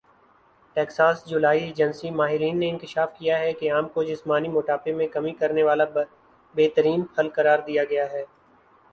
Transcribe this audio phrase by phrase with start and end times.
[0.75, 5.33] Texas جولائی agency ماہرین نے انکشاف کیا ہے کہ آم کو جسمانی موٹاپے میں کمی
[5.33, 5.85] کرنے والا
[6.55, 8.23] بہترین پھل قرار دیا گیا ہے